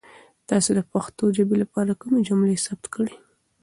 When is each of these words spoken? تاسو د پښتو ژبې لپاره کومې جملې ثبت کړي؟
تاسو 0.49 0.69
د 0.77 0.81
پښتو 0.91 1.23
ژبې 1.37 1.55
لپاره 1.63 1.99
کومې 2.01 2.21
جملې 2.27 2.57
ثبت 2.65 2.85
کړي؟ 2.93 3.15